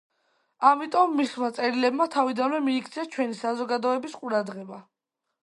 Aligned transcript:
ამიტომ 0.69 1.11
მისმა 1.19 1.49
წერილებმა 1.57 2.07
თავიდანვე 2.15 2.63
მიიქცია 2.69 3.07
ჩვენი 3.17 3.39
საზოგადოების 3.43 4.19
ყურადღება. 4.25 4.83